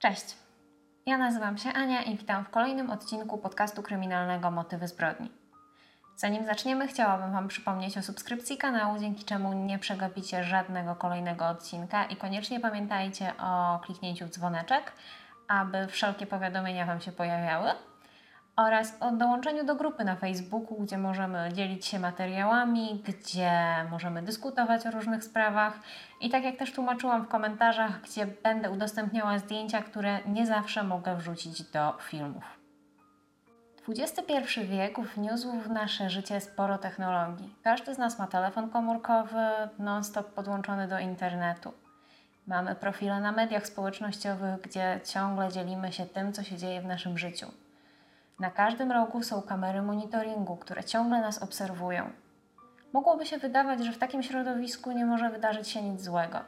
[0.00, 0.36] Cześć.
[1.06, 5.30] Ja nazywam się Ania i witam w kolejnym odcinku podcastu kryminalnego Motywy zbrodni.
[6.16, 12.04] Zanim zaczniemy, chciałabym Wam przypomnieć o subskrypcji kanału, dzięki czemu nie przegapicie żadnego kolejnego odcinka
[12.04, 14.92] i koniecznie pamiętajcie o kliknięciu w dzwoneczek,
[15.48, 17.70] aby wszelkie powiadomienia Wam się pojawiały
[18.60, 23.50] oraz o dołączeniu do grupy na Facebooku, gdzie możemy dzielić się materiałami, gdzie
[23.90, 25.78] możemy dyskutować o różnych sprawach
[26.20, 31.16] i tak jak też tłumaczyłam w komentarzach, gdzie będę udostępniała zdjęcia, które nie zawsze mogę
[31.16, 32.44] wrzucić do filmów.
[33.88, 37.54] XXI wiek wniósł w nasze życie sporo technologii.
[37.62, 39.46] Każdy z nas ma telefon komórkowy,
[39.78, 41.72] non-stop podłączony do internetu.
[42.46, 47.18] Mamy profile na mediach społecznościowych, gdzie ciągle dzielimy się tym, co się dzieje w naszym
[47.18, 47.46] życiu.
[48.40, 52.10] Na każdym rogu są kamery monitoringu, które ciągle nas obserwują.
[52.92, 56.38] Mogłoby się wydawać, że w takim środowisku nie może wydarzyć się nic złego,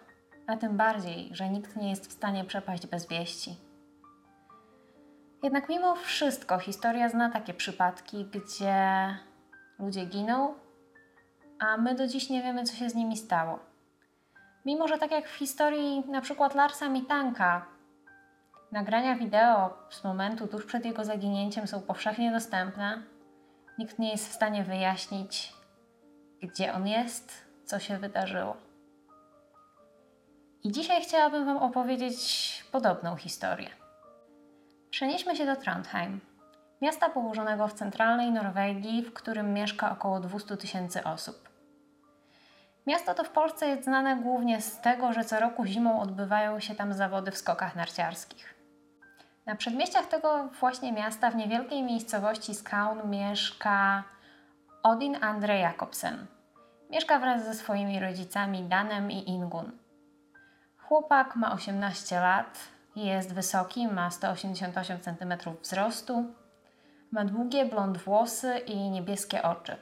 [0.46, 3.56] a tym bardziej, że nikt nie jest w stanie przepaść bez wieści.
[5.42, 8.76] Jednak mimo wszystko historia zna takie przypadki, gdzie
[9.78, 10.54] ludzie giną,
[11.58, 13.58] a my do dziś nie wiemy, co się z nimi stało.
[14.64, 17.66] Mimo, że tak jak w historii na przykład Larsa Mitanka,
[18.72, 23.02] nagrania wideo z momentu tuż przed jego zaginięciem są powszechnie dostępne,
[23.78, 25.52] nikt nie jest w stanie wyjaśnić,
[26.42, 27.32] gdzie on jest,
[27.64, 28.56] co się wydarzyło.
[30.64, 33.70] I dzisiaj chciałabym Wam opowiedzieć podobną historię.
[34.90, 36.20] Przenieśmy się do Trondheim,
[36.82, 41.48] miasta położonego w centralnej Norwegii, w którym mieszka około 200 tysięcy osób.
[42.86, 46.74] Miasto to w Polsce jest znane głównie z tego, że co roku zimą odbywają się
[46.74, 48.61] tam zawody w skokach narciarskich.
[49.46, 54.04] Na przedmieściach tego właśnie miasta, w niewielkiej miejscowości Skaun, mieszka
[54.82, 56.26] Odin Andre Jakobsen.
[56.90, 59.72] Mieszka wraz ze swoimi rodzicami Danem i Ingun.
[60.78, 62.58] Chłopak ma 18 lat,
[62.96, 66.24] jest wysoki, ma 188 cm wzrostu,
[67.10, 69.76] ma długie blond włosy i niebieskie oczy.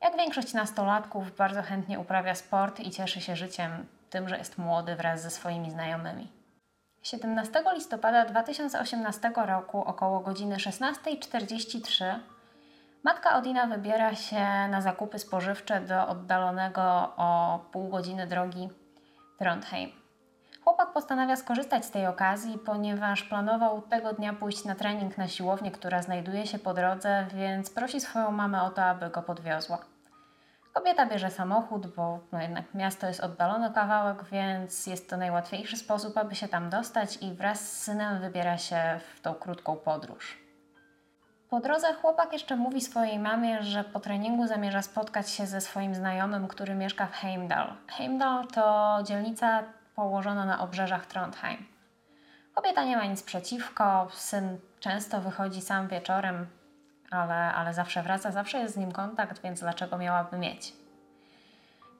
[0.00, 4.96] Jak większość nastolatków, bardzo chętnie uprawia sport i cieszy się życiem, tym, że jest młody
[4.96, 6.41] wraz ze swoimi znajomymi.
[7.02, 12.04] 17 listopada 2018 roku około godziny 16.43
[13.02, 16.82] matka Odina wybiera się na zakupy spożywcze do oddalonego
[17.16, 18.68] o pół godziny drogi
[19.38, 19.92] Trondheim.
[20.64, 25.70] Chłopak postanawia skorzystać z tej okazji, ponieważ planował tego dnia pójść na trening na siłownię,
[25.70, 29.91] która znajduje się po drodze, więc prosi swoją mamę o to, aby go podwiozła.
[30.72, 36.18] Kobieta bierze samochód, bo no jednak miasto jest oddalony kawałek, więc jest to najłatwiejszy sposób,
[36.18, 40.38] aby się tam dostać i wraz z synem wybiera się w tą krótką podróż.
[41.50, 45.94] Po drodze chłopak jeszcze mówi swojej mamie, że po treningu zamierza spotkać się ze swoim
[45.94, 47.74] znajomym, który mieszka w Heimdal.
[47.88, 49.62] Heimdal to dzielnica
[49.94, 51.66] położona na obrzeżach Trondheim.
[52.54, 56.46] Kobieta nie ma nic przeciwko, syn często wychodzi sam wieczorem,
[57.12, 60.72] ale, ale zawsze wraca, zawsze jest z nim kontakt, więc dlaczego miałaby mieć?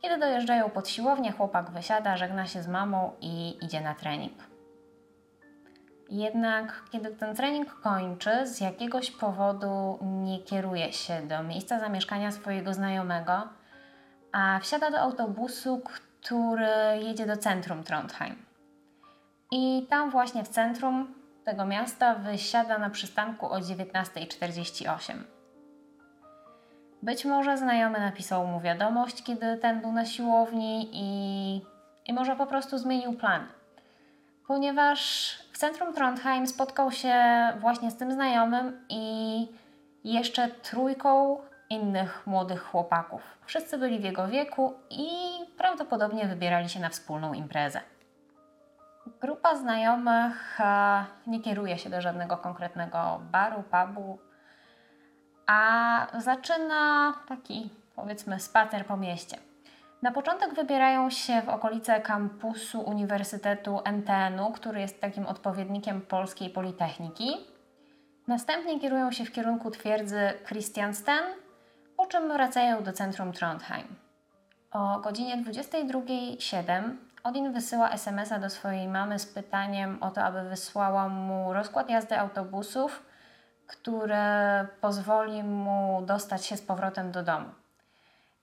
[0.02, 4.32] Kiedy dojeżdżają pod siłownię, chłopak wysiada, żegna się z mamą i idzie na trening.
[6.10, 12.74] Jednak kiedy ten trening kończy, z jakiegoś powodu nie kieruje się do miejsca zamieszkania swojego
[12.74, 13.48] znajomego,
[14.32, 16.68] a wsiada do autobusu, który
[17.02, 18.36] jedzie do centrum Trondheim.
[19.50, 25.14] I tam właśnie w centrum tego miasta wysiada na przystanku o 19.48.
[27.02, 31.62] Być może znajomy napisał mu wiadomość, kiedy ten był na siłowni i,
[32.06, 33.46] i może po prostu zmienił plan.
[34.46, 37.14] Ponieważ w centrum Trondheim spotkał się
[37.58, 39.46] właśnie z tym znajomym i
[40.04, 41.38] jeszcze trójką
[41.70, 43.22] innych młodych chłopaków.
[43.46, 45.08] Wszyscy byli w jego wieku i
[45.58, 47.80] prawdopodobnie wybierali się na wspólną imprezę.
[49.20, 54.18] Grupa znajomych e, nie kieruje się do żadnego konkretnego baru, pubu,
[55.46, 59.38] a zaczyna taki, powiedzmy, spacer po mieście.
[60.02, 67.36] Na początek wybierają się w okolice kampusu Uniwersytetu NTN-u, który jest takim odpowiednikiem polskiej Politechniki.
[68.26, 71.24] Następnie kierują się w kierunku twierdzy Christiansten,
[71.96, 73.96] po czym wracają do centrum Trondheim.
[74.72, 81.08] O godzinie 22.07 Odin wysyła SMS-a do swojej mamy z pytaniem o to, aby wysłała
[81.08, 83.02] mu rozkład jazdy autobusów,
[83.66, 87.48] które pozwoli mu dostać się z powrotem do domu.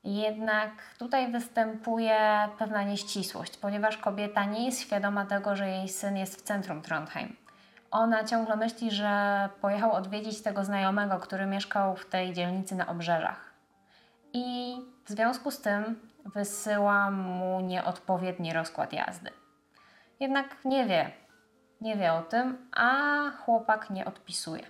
[0.04, 6.36] Jednak tutaj występuje pewna nieścisłość, ponieważ kobieta nie jest świadoma tego, że jej syn jest
[6.40, 7.36] w centrum Trondheim.
[7.92, 13.54] Ona ciągle myśli, że pojechał odwiedzić tego znajomego, który mieszkał w tej dzielnicy na obrzeżach.
[14.34, 19.32] I w związku z tym wysyła mu nieodpowiedni rozkład jazdy.
[20.20, 21.12] Jednak nie wie,
[21.82, 24.64] nie wie o tym, a chłopak nie odpisuje.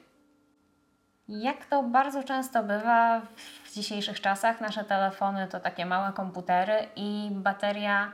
[1.28, 3.22] Jak to bardzo często bywa
[3.64, 8.12] w dzisiejszych czasach, nasze telefony to takie małe komputery i bateria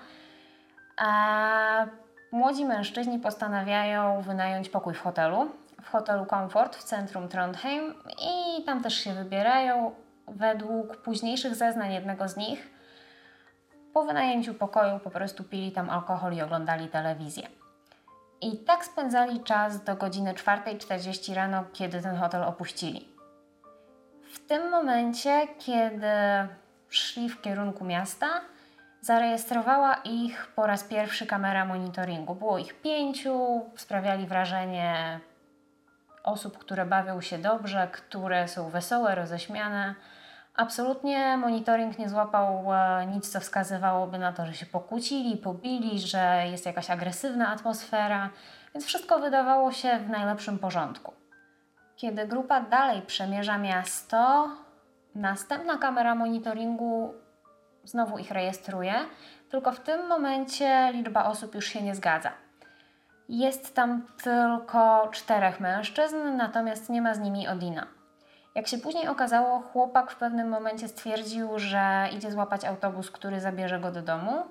[2.33, 5.51] młodzi mężczyźni postanawiają wynająć pokój w hotelu,
[5.83, 9.95] w hotelu Comfort w centrum Trondheim i tam też się wybierają.
[10.27, 12.71] Według późniejszych zeznań jednego z nich,
[13.95, 17.58] po wynajęciu pokoju po prostu pili tam alkohol i oglądali telewizję.
[18.41, 23.09] I tak spędzali czas do godziny 4.40 rano, kiedy ten hotel opuścili.
[24.33, 26.07] W tym momencie, kiedy
[26.89, 28.27] szli w kierunku miasta,
[29.01, 32.35] zarejestrowała ich po raz pierwszy kamera monitoringu.
[32.35, 35.21] Było ich pięciu, sprawiali wrażenie
[36.23, 39.95] osób, które bawią się dobrze, które są wesołe, roześmiane.
[40.59, 46.45] Absolutnie monitoring nie złapał e, nic, co wskazywałoby na to, że się pokłócili, pobili, że
[46.51, 48.31] jest jakaś agresywna atmosfera,
[48.75, 51.13] więc wszystko wydawało się w najlepszym porządku.
[51.97, 54.49] Kiedy grupa dalej przemierza miasto,
[55.15, 57.15] następna kamera monitoringu
[57.85, 58.95] znowu ich rejestruje,
[59.51, 62.31] tylko w tym momencie liczba osób już się nie zgadza.
[63.29, 67.98] Jest tam tylko czterech mężczyzn, natomiast nie ma z nimi Odina.
[68.59, 73.81] Jak się później okazało, chłopak w pewnym momencie stwierdził, że idzie złapać autobus, który zabierze
[73.81, 74.45] go do domu.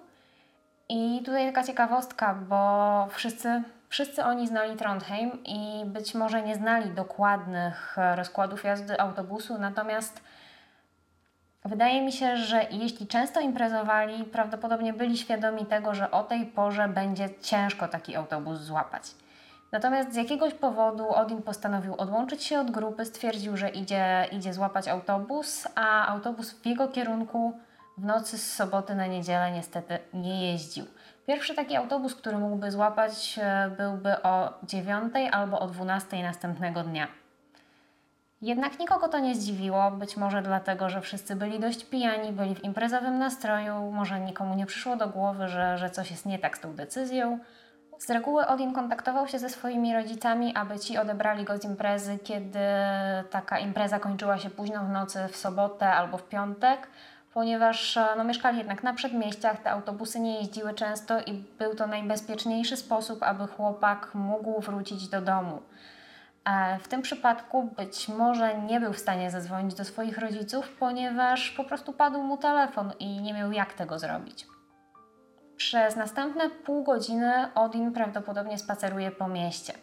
[0.90, 6.90] I tutaj taka ciekawostka, bo wszyscy, wszyscy oni znali Trondheim i być może nie znali
[6.90, 10.22] dokładnych rozkładów jazdy autobusu, natomiast
[11.66, 16.88] wydaje mi się, że jeśli często imprezowali, prawdopodobnie byli świadomi tego, że o tej porze
[16.88, 19.04] będzie ciężko taki autobus złapać.
[19.72, 24.88] Natomiast z jakiegoś powodu Odin postanowił odłączyć się od grupy, stwierdził, że idzie, idzie złapać
[24.88, 27.54] autobus, a autobus w jego kierunku
[27.98, 30.86] w nocy z soboty na niedzielę niestety nie jeździł.
[31.28, 37.08] Pierwszy taki autobus, który mógłby złapać, e, byłby o 9 albo o 12 następnego dnia.
[38.42, 42.64] Jednak nikogo to nie zdziwiło, być może dlatego, że wszyscy byli dość pijani, byli w
[42.64, 46.60] imprezowym nastroju, może nikomu nie przyszło do głowy, że, że coś jest nie tak z
[46.60, 47.40] tą decyzją.
[48.00, 52.60] Z reguły Odin kontaktował się ze swoimi rodzicami, aby ci odebrali go z imprezy, kiedy
[53.30, 56.88] taka impreza kończyła się późno w nocy, w sobotę albo w piątek,
[57.34, 62.78] ponieważ no, mieszkali jednak na przedmieściach, te autobusy nie jeździły często i był to najbezpieczniejszy
[62.78, 65.62] sposób, aby chłopak mógł wrócić do domu.
[66.46, 71.52] E, w tym przypadku być może nie był w stanie zadzwonić do swoich rodziców, ponieważ
[71.52, 74.57] po prostu padł mu telefon i nie miał jak tego zrobić.
[75.58, 79.74] Przez następne pół godziny Odin prawdopodobnie spaceruje po mieście.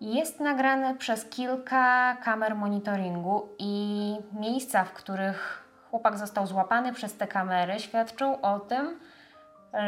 [0.00, 7.26] Jest nagrane przez kilka kamer monitoringu i miejsca, w których chłopak został złapany przez te
[7.26, 9.00] kamery, świadczą o tym,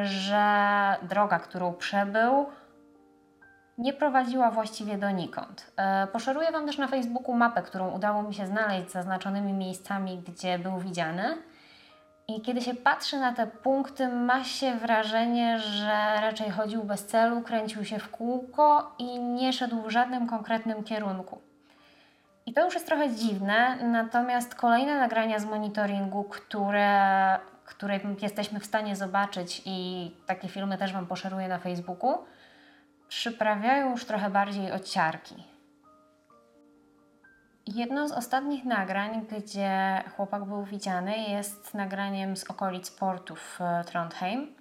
[0.03, 0.47] że
[1.03, 2.47] droga, którą przebył,
[3.79, 5.73] nie prowadziła właściwie donikąd.
[5.77, 10.23] E, poszeruję Wam też na Facebooku mapę, którą udało mi się znaleźć z zaznaczonymi miejscami,
[10.27, 11.37] gdzie był widziany.
[12.29, 17.43] I kiedy się patrzy na te punkty, ma się wrażenie, że raczej chodził bez celu,
[17.43, 21.41] kręcił się w kółko i nie szedł w żadnym konkretnym kierunku.
[22.47, 28.67] I to już jest trochę dziwne, natomiast kolejne nagrania z monitoringu, które, które jesteśmy w
[28.67, 32.19] stanie zobaczyć, i takie filmy też Wam poszeruję na Facebooku,
[33.09, 34.89] przyprawiają już trochę bardziej od
[37.75, 43.85] Jedno z ostatnich nagrań, gdzie chłopak był widziany, jest nagraniem z okolic portu w e,
[43.85, 44.55] Trondheim.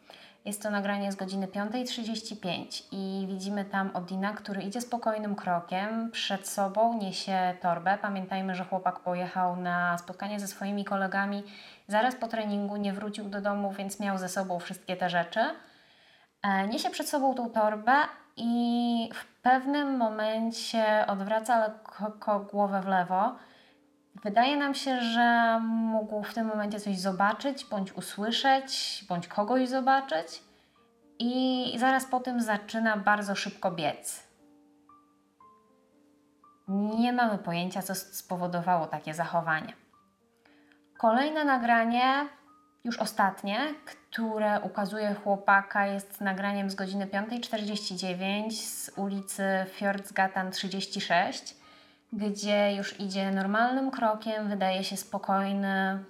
[0.46, 6.12] Jest to nagranie z godziny 5.35 i widzimy tam Odina, który idzie spokojnym krokiem.
[6.12, 7.98] Przed sobą niesie torbę.
[8.02, 11.44] Pamiętajmy, że chłopak pojechał na spotkanie ze swoimi kolegami.
[11.88, 15.42] Zaraz po treningu nie wrócił do domu, więc miał ze sobą wszystkie te rzeczy.
[16.44, 17.96] E, niesie przed sobą tą torbę
[18.38, 23.36] i w pewnym momencie odwraca lekko głowę w lewo.
[24.24, 30.44] Wydaje nam się, że mógł w tym momencie coś zobaczyć, bądź usłyszeć, bądź kogoś zobaczyć,
[31.20, 34.28] i zaraz po tym zaczyna bardzo szybko biec.
[36.68, 39.74] Nie mamy pojęcia, co spowodowało takie zachowanie.
[40.98, 42.28] Kolejne nagranie
[42.86, 51.56] już ostatnie, które ukazuje chłopaka, jest nagraniem z godziny 5.49 z ulicy Fjordsgatan 36,
[52.13, 56.04] gdzie już idzie normalnym krokiem, wydaje się spokojny,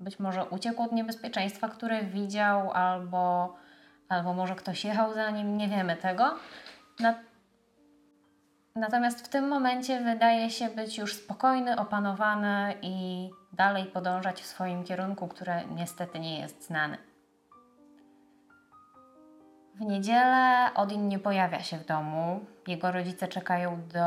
[0.00, 3.56] być może uciekł od niebezpieczeństwa, które widział, albo,
[4.08, 6.34] albo może ktoś jechał za nim, nie wiemy tego.
[8.76, 14.84] Natomiast w tym momencie wydaje się być już spokojny, opanowany i dalej podążać w swoim
[14.84, 16.98] kierunku, który niestety nie jest znany.
[19.74, 22.40] W niedzielę Odin nie pojawia się w domu.
[22.66, 24.00] Jego rodzice czekają do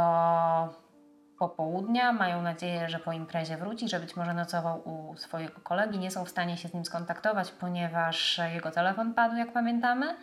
[1.39, 2.13] popołudnia.
[2.13, 5.99] Mają nadzieję, że po imprezie wróci, że być może nocował u swojego kolegi.
[5.99, 10.15] Nie są w stanie się z nim skontaktować, ponieważ jego telefon padł, jak pamiętamy.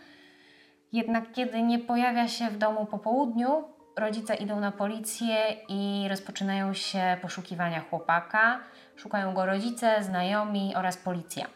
[0.92, 3.64] Jednak kiedy nie pojawia się w domu po południu,
[3.96, 5.36] rodzice idą na policję
[5.68, 8.60] i rozpoczynają się poszukiwania chłopaka.
[8.96, 11.46] Szukają go rodzice, znajomi oraz policja.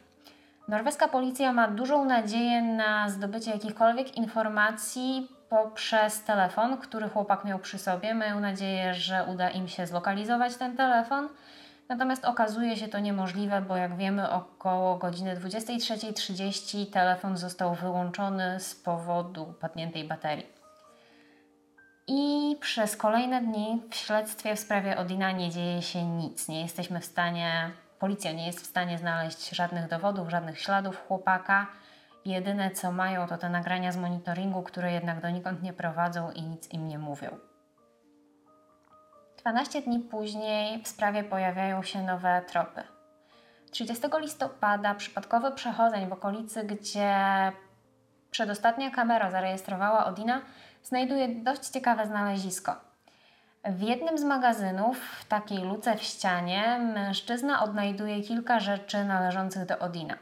[0.68, 7.78] Norweska policja ma dużą nadzieję na zdobycie jakichkolwiek informacji poprzez telefon, który chłopak miał przy
[7.78, 8.14] sobie.
[8.14, 11.28] Mają nadzieję, że uda im się zlokalizować ten telefon.
[11.88, 18.74] Natomiast okazuje się to niemożliwe, bo jak wiemy, około godziny 23.30 telefon został wyłączony z
[18.74, 20.53] powodu padniętej baterii.
[22.06, 26.48] I przez kolejne dni w śledztwie w sprawie Odina nie dzieje się nic.
[26.48, 31.66] Nie jesteśmy w stanie, policja nie jest w stanie znaleźć żadnych dowodów, żadnych śladów chłopaka.
[32.24, 36.70] Jedyne co mają to te nagrania z monitoringu, które jednak donikąd nie prowadzą i nic
[36.70, 37.38] im nie mówią.
[39.38, 42.82] 12 dni później w sprawie pojawiają się nowe tropy.
[43.70, 47.16] 30 listopada przypadkowy przechodzeń w okolicy, gdzie
[48.30, 50.40] przedostatnia kamera zarejestrowała Odina,
[50.84, 52.76] znajduje dość ciekawe znalezisko.
[53.64, 59.78] W jednym z magazynów, w takiej luce w ścianie, mężczyzna odnajduje kilka rzeczy należących do
[59.78, 60.18] Odina.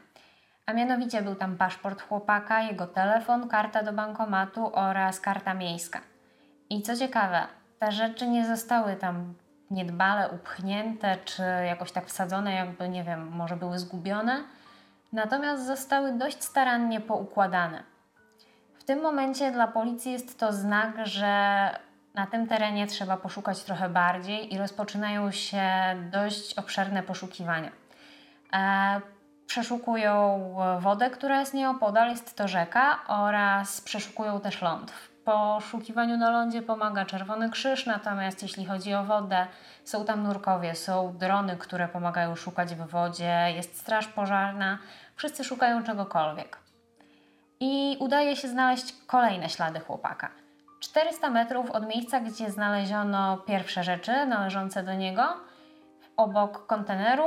[0.65, 6.01] A mianowicie był tam paszport chłopaka, jego telefon, karta do bankomatu oraz karta miejska.
[6.69, 7.47] I co ciekawe,
[7.79, 9.33] te rzeczy nie zostały tam
[9.71, 14.43] niedbale upchnięte czy jakoś tak wsadzone, jakby nie wiem, może były zgubione,
[15.13, 17.92] natomiast zostały dość starannie poukładane.
[18.83, 21.69] W tym momencie dla policji jest to znak, że
[22.13, 25.63] na tym terenie trzeba poszukać trochę bardziej i rozpoczynają się
[26.11, 27.71] dość obszerne poszukiwania.
[28.53, 29.01] E,
[29.47, 30.39] przeszukują
[30.79, 34.91] wodę, która jest nieopodal, jest to rzeka, oraz przeszukują też ląd.
[34.91, 39.47] W poszukiwaniu na lądzie pomaga Czerwony Krzyż, natomiast jeśli chodzi o wodę,
[39.83, 44.77] są tam nurkowie, są drony, które pomagają szukać w wodzie, jest straż pożarna,
[45.15, 46.62] wszyscy szukają czegokolwiek
[47.63, 50.29] i udaje się znaleźć kolejne ślady chłopaka.
[50.79, 55.23] 400 metrów od miejsca, gdzie znaleziono pierwsze rzeczy należące do niego,
[56.17, 57.25] obok konteneru,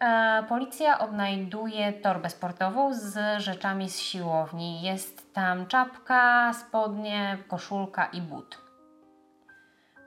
[0.00, 4.82] e, policja odnajduje torbę sportową z rzeczami z siłowni.
[4.82, 8.65] Jest tam czapka, spodnie, koszulka i but.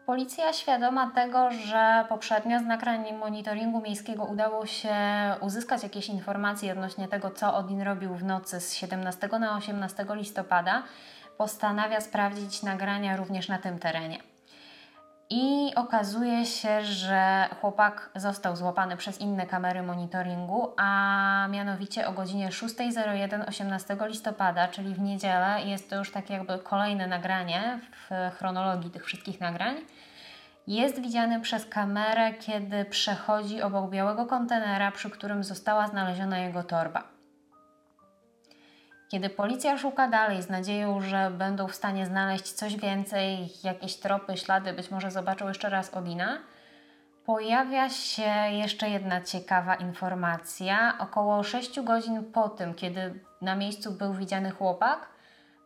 [0.09, 4.95] Policja świadoma tego, że poprzednio z nagrań monitoringu miejskiego udało się
[5.41, 10.83] uzyskać jakieś informacje odnośnie tego, co Odin robił w nocy z 17 na 18 listopada,
[11.37, 14.28] postanawia sprawdzić nagrania również na tym terenie.
[15.31, 22.50] I okazuje się, że chłopak został złapany przez inne kamery monitoringu, a mianowicie o godzinie
[22.50, 28.91] 6.01 18 listopada, czyli w niedzielę, jest to już takie jakby kolejne nagranie w chronologii
[28.91, 29.75] tych wszystkich nagrań.
[30.67, 37.18] Jest widziany przez kamerę, kiedy przechodzi obok białego kontenera, przy którym została znaleziona jego torba.
[39.09, 44.37] Kiedy policja szuka dalej z nadzieją, że będą w stanie znaleźć coś więcej, jakieś tropy,
[44.37, 46.37] ślady, być może zobaczą jeszcze raz Odina,
[47.25, 50.93] pojawia się jeszcze jedna ciekawa informacja.
[50.99, 55.09] Około 6 godzin po tym, kiedy na miejscu był widziany chłopak,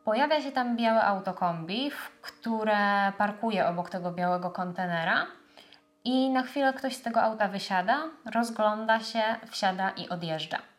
[0.06, 5.28] pojawia się tam białe autokombi, które parkuje obok tego białego kontenera.
[6.04, 10.73] I na chwilę ktoś z tego auta wysiada, rozgląda się, wsiada i odjeżdża.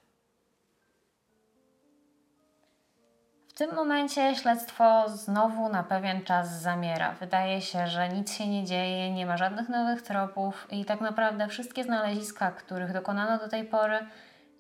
[3.55, 7.13] W tym momencie śledztwo znowu na pewien czas zamiera.
[7.13, 11.49] Wydaje się, że nic się nie dzieje, nie ma żadnych nowych tropów i tak naprawdę
[11.49, 13.99] wszystkie znaleziska, których dokonano do tej pory,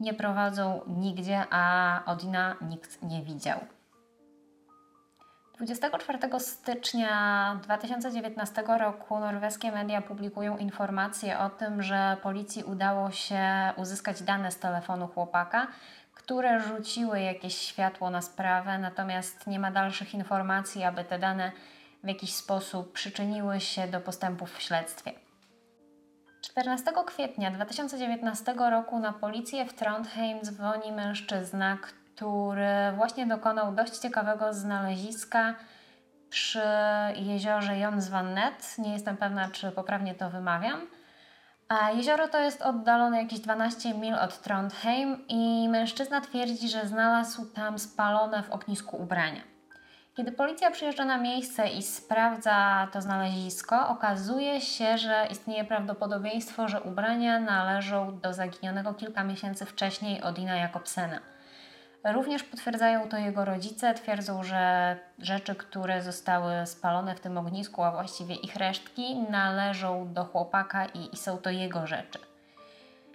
[0.00, 3.60] nie prowadzą nigdzie, a Odina nikt nie widział.
[5.56, 13.46] 24 stycznia 2019 roku norweskie media publikują informacje o tym, że policji udało się
[13.76, 15.66] uzyskać dane z telefonu chłopaka,
[16.24, 21.52] które rzuciły jakieś światło na sprawę, natomiast nie ma dalszych informacji, aby te dane
[22.04, 25.12] w jakiś sposób przyczyniły się do postępów w śledztwie.
[26.40, 34.54] 14 kwietnia 2019 roku na policję w Trondheim dzwoni mężczyzna, który właśnie dokonał dość ciekawego
[34.54, 35.54] znaleziska
[36.30, 36.62] przy
[37.16, 38.78] jeziorze Jonsvannet.
[38.78, 40.86] Nie jestem pewna, czy poprawnie to wymawiam.
[41.68, 47.46] A jezioro to jest oddalone jakieś 12 mil od Trondheim i mężczyzna twierdzi, że znalazł
[47.46, 49.40] tam spalone w ognisku ubrania.
[50.16, 56.80] Kiedy policja przyjeżdża na miejsce i sprawdza to znalezisko, okazuje się, że istnieje prawdopodobieństwo, że
[56.80, 61.33] ubrania należą do zaginionego kilka miesięcy wcześniej Odina Jakobsena.
[62.04, 67.90] Również potwierdzają to jego rodzice, twierdzą, że rzeczy, które zostały spalone w tym ognisku, a
[67.90, 72.18] właściwie ich resztki, należą do chłopaka i, i są to jego rzeczy.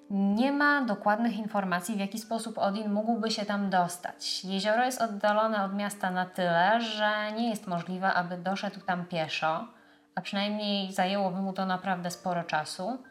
[0.10, 4.46] Nie ma dokładnych informacji, w jaki sposób Odin mógłby się tam dostać.
[4.46, 9.68] Jezioro jest oddalone od miasta na tyle, że nie jest możliwe, aby doszedł tam pieszo,
[10.16, 13.04] a przynajmniej zajęłoby mu to naprawdę sporo czasu.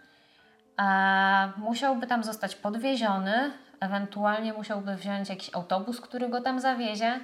[0.79, 7.21] A musiałby tam zostać podwieziony, ewentualnie musiałby wziąć jakiś autobus, który go tam zawiezie.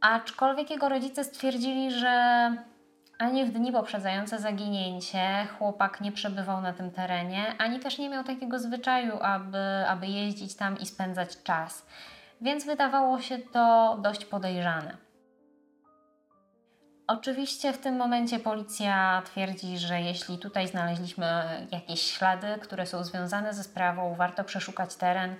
[0.00, 2.12] Aczkolwiek jego rodzice stwierdzili, że
[3.18, 8.24] ani w dni poprzedzające zaginięcie chłopak nie przebywał na tym terenie, ani też nie miał
[8.24, 11.86] takiego zwyczaju, aby, aby jeździć tam i spędzać czas.
[12.40, 14.96] Więc wydawało się to dość podejrzane.
[17.12, 21.26] Oczywiście w tym momencie policja twierdzi, że jeśli tutaj znaleźliśmy
[21.72, 25.34] jakieś ślady, które są związane ze sprawą, warto przeszukać teren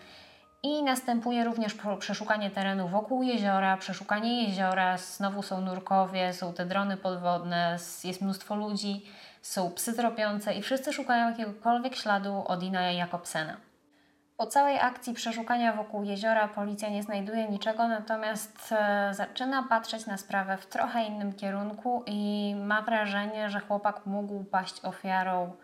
[0.62, 6.96] i następuje również przeszukanie terenu wokół jeziora, przeszukanie jeziora, znowu są nurkowie, są te drony
[6.96, 9.06] podwodne, jest mnóstwo ludzi,
[9.42, 13.71] są psy tropiące i wszyscy szukają jakiegokolwiek śladu Odina Jakobsena.
[14.42, 20.16] Po całej akcji przeszukania wokół jeziora policja nie znajduje niczego, natomiast e, zaczyna patrzeć na
[20.16, 25.56] sprawę w trochę innym kierunku i ma wrażenie, że chłopak mógł paść ofiarą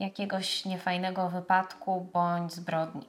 [0.00, 3.08] jakiegoś niefajnego wypadku bądź zbrodni.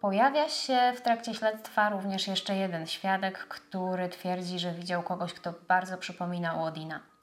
[0.00, 5.54] Pojawia się w trakcie śledztwa również jeszcze jeden świadek, który twierdzi, że widział kogoś, kto
[5.68, 7.13] bardzo przypomina Odina.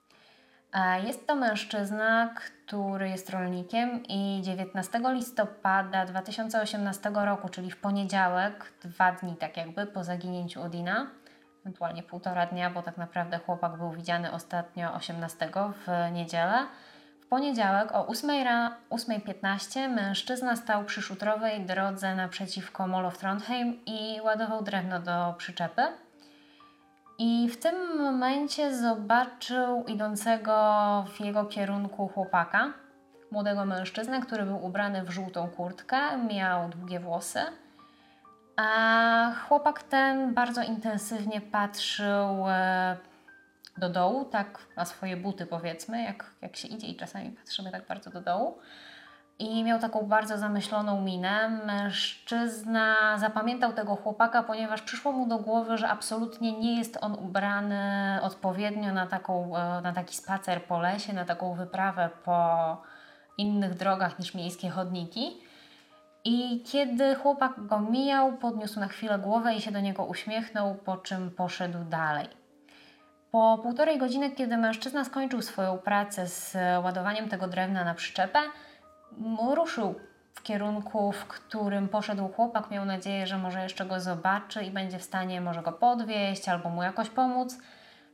[1.04, 9.12] Jest to mężczyzna, który jest rolnikiem i 19 listopada 2018 roku, czyli w poniedziałek, dwa
[9.12, 11.06] dni tak jakby po zaginięciu Odina,
[11.60, 16.66] ewentualnie półtora dnia, bo tak naprawdę chłopak był widziany ostatnio 18 w niedzielę,
[17.30, 25.00] poniedziałek o 8.15 mężczyzna stał przy szutrowej drodze naprzeciwko Molo w Trondheim i ładował drewno
[25.00, 25.82] do przyczepy.
[27.18, 30.54] I w tym momencie zobaczył idącego
[31.14, 32.72] w jego kierunku chłopaka,
[33.30, 37.40] młodego mężczyznę, który był ubrany w żółtą kurtkę, miał długie włosy.
[38.56, 42.96] A chłopak ten bardzo intensywnie patrzył e,
[43.78, 47.86] do dołu, tak na swoje buty powiedzmy, jak, jak się idzie i czasami patrzymy tak
[47.86, 48.58] bardzo do dołu.
[49.42, 51.48] I miał taką bardzo zamyśloną minę.
[51.48, 58.18] Mężczyzna zapamiętał tego chłopaka, ponieważ przyszło mu do głowy, że absolutnie nie jest on ubrany
[58.22, 62.76] odpowiednio na, taką, e, na taki spacer po lesie, na taką wyprawę po
[63.38, 65.40] innych drogach niż miejskie chodniki.
[66.24, 70.96] I kiedy chłopak go mijał, podniósł na chwilę głowę i się do niego uśmiechnął, po
[70.96, 72.28] czym poszedł dalej.
[73.30, 78.38] Po półtorej godziny, kiedy mężczyzna skończył swoją pracę z ładowaniem tego drewna na przyczepę,
[79.54, 79.94] ruszył
[80.34, 82.70] w kierunku, w którym poszedł chłopak.
[82.70, 86.70] Miał nadzieję, że może jeszcze go zobaczy i będzie w stanie może go podwieźć albo
[86.70, 87.58] mu jakoś pomóc.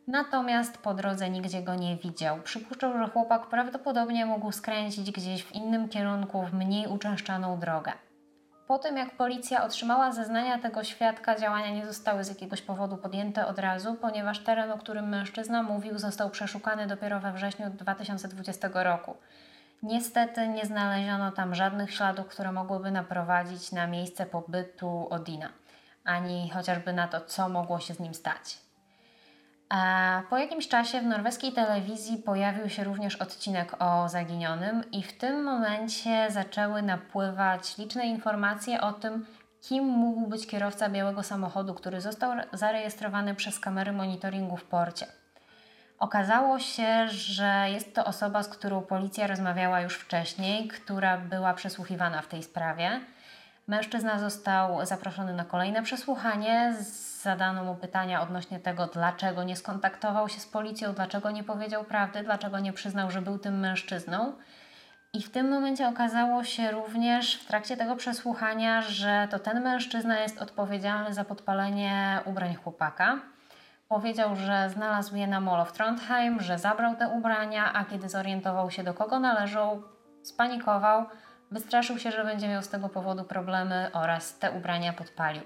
[0.07, 2.41] Natomiast po drodze nigdzie go nie widział.
[2.43, 7.93] Przypuszczał, że chłopak prawdopodobnie mógł skręcić gdzieś w innym kierunku, w mniej uczęszczaną drogę.
[8.67, 13.47] Po tym, jak policja otrzymała zeznania tego świadka, działania nie zostały z jakiegoś powodu podjęte
[13.47, 19.17] od razu, ponieważ teren, o którym mężczyzna mówił, został przeszukany dopiero we wrześniu 2020 roku.
[19.83, 25.49] Niestety nie znaleziono tam żadnych śladów, które mogłyby naprowadzić na miejsce pobytu Odina,
[26.05, 28.59] ani chociażby na to, co mogło się z nim stać.
[29.69, 35.19] A po jakimś czasie w norweskiej telewizji pojawił się również odcinek o zaginionym, i w
[35.19, 39.27] tym momencie zaczęły napływać liczne informacje o tym,
[39.61, 45.07] kim mógł być kierowca białego samochodu, który został zarejestrowany przez kamery monitoringu w porcie.
[45.99, 52.23] Okazało się, że jest to osoba, z którą policja rozmawiała już wcześniej, która była przesłuchiwana
[52.23, 53.01] w tej sprawie.
[53.67, 56.75] Mężczyzna został zaproszony na kolejne przesłuchanie.
[57.23, 62.23] Zadano mu pytania odnośnie tego, dlaczego nie skontaktował się z policją, dlaczego nie powiedział prawdy,
[62.23, 64.33] dlaczego nie przyznał, że był tym mężczyzną.
[65.13, 70.21] I w tym momencie okazało się również w trakcie tego przesłuchania, że to ten mężczyzna
[70.21, 73.19] jest odpowiedzialny za podpalenie ubrań chłopaka.
[73.89, 78.71] Powiedział, że znalazł je na molo w Trondheim, że zabrał te ubrania, a kiedy zorientował
[78.71, 79.83] się do kogo należą,
[80.23, 81.07] spanikował,
[81.51, 85.43] wystraszył się, że będzie miał z tego powodu problemy oraz te ubrania podpalił.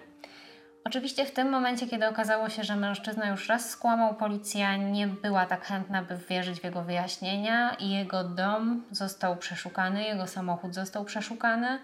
[0.84, 5.46] Oczywiście w tym momencie, kiedy okazało się, że mężczyzna już raz skłamał, policja nie była
[5.46, 11.04] tak chętna, by wierzyć w jego wyjaśnienia i jego dom został przeszukany, jego samochód został
[11.04, 11.78] przeszukany.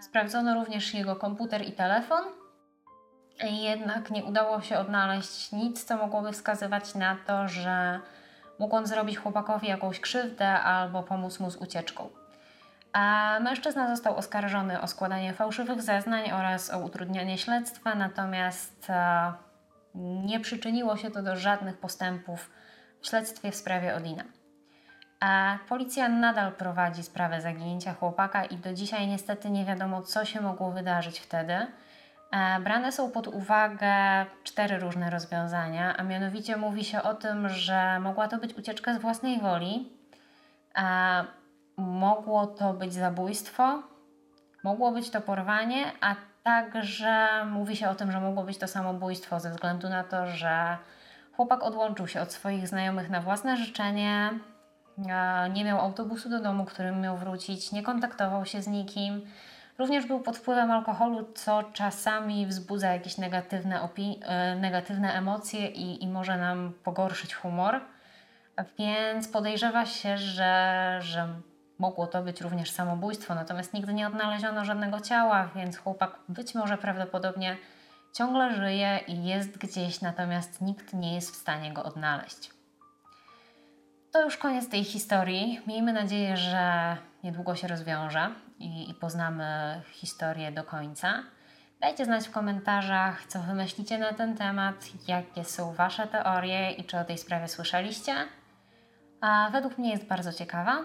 [0.00, 2.41] Sprawdzono również jego komputer i telefon.
[3.40, 8.00] Jednak nie udało się odnaleźć nic, co mogłoby wskazywać na to, że
[8.58, 12.08] mógł on zrobić chłopakowi jakąś krzywdę albo pomóc mu z ucieczką.
[12.92, 19.32] A mężczyzna został oskarżony o składanie fałszywych zeznań oraz o utrudnianie śledztwa, natomiast e,
[19.94, 22.50] nie przyczyniło się to do żadnych postępów
[23.00, 24.24] w śledztwie w sprawie Odina.
[25.20, 30.40] A policja nadal prowadzi sprawę zaginięcia chłopaka i do dzisiaj niestety nie wiadomo, co się
[30.40, 31.66] mogło wydarzyć wtedy.
[32.32, 33.94] E, brane są pod uwagę
[34.44, 38.98] cztery różne rozwiązania, a mianowicie mówi się o tym, że mogła to być ucieczka z
[38.98, 39.92] własnej woli,
[41.76, 43.82] mogło to być zabójstwo,
[44.64, 49.40] mogło być to porwanie, a także mówi się o tym, że mogło być to samobójstwo
[49.40, 50.76] ze względu na to, że
[51.36, 54.30] chłopak odłączył się od swoich znajomych na własne życzenie,
[55.08, 59.26] e, nie miał autobusu do domu, którym miał wrócić, nie kontaktował się z nikim.
[59.82, 63.88] Również był pod wpływem alkoholu, co czasami wzbudza jakieś negatywne,
[64.22, 67.80] e, negatywne emocje i, i może nam pogorszyć humor.
[68.78, 71.28] Więc podejrzewa się, że, że
[71.78, 76.78] mogło to być również samobójstwo, natomiast nigdy nie odnaleziono żadnego ciała, więc chłopak być może
[76.78, 77.56] prawdopodobnie
[78.12, 82.50] ciągle żyje i jest gdzieś, natomiast nikt nie jest w stanie go odnaleźć.
[84.12, 85.60] To już koniec tej historii.
[85.66, 88.30] Miejmy nadzieję, że niedługo się rozwiąże
[88.62, 91.22] i, i poznamy historię do końca.
[91.80, 94.74] Dajcie znać w komentarzach, co wy myślicie na ten temat,
[95.08, 98.14] jakie są wasze teorie i czy o tej sprawie słyszeliście.
[99.20, 100.84] A według mnie jest bardzo ciekawa.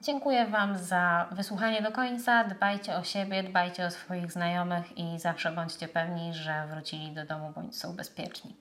[0.00, 2.44] Dziękuję Wam za wysłuchanie do końca.
[2.44, 7.52] Dbajcie o siebie, dbajcie o swoich znajomych i zawsze bądźcie pewni, że wrócili do domu
[7.54, 8.56] bądź są bezpieczni.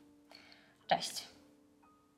[0.87, 1.34] Cześć!